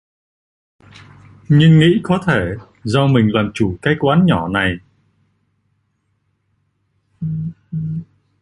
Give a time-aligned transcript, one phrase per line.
[1.49, 2.41] Nhưng nghĩ có thể
[2.83, 4.77] do mình làm chủ cái quán nhỏ này